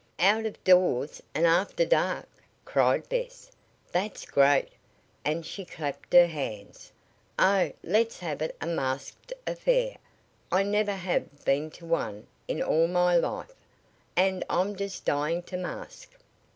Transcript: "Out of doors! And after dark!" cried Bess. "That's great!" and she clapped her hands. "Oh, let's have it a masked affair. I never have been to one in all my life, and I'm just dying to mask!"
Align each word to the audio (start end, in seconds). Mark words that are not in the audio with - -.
"Out 0.17 0.47
of 0.47 0.63
doors! 0.63 1.21
And 1.35 1.45
after 1.45 1.85
dark!" 1.85 2.27
cried 2.65 3.07
Bess. 3.07 3.51
"That's 3.91 4.25
great!" 4.25 4.69
and 5.23 5.45
she 5.45 5.63
clapped 5.63 6.11
her 6.13 6.25
hands. 6.25 6.91
"Oh, 7.37 7.71
let's 7.83 8.17
have 8.17 8.41
it 8.41 8.55
a 8.59 8.65
masked 8.65 9.31
affair. 9.45 9.97
I 10.51 10.63
never 10.63 10.93
have 10.93 11.45
been 11.45 11.69
to 11.69 11.85
one 11.85 12.25
in 12.47 12.63
all 12.63 12.87
my 12.87 13.15
life, 13.15 13.53
and 14.15 14.43
I'm 14.49 14.75
just 14.75 15.05
dying 15.05 15.43
to 15.43 15.57
mask!" 15.57 16.15